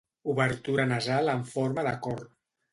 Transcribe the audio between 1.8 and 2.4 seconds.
de cor.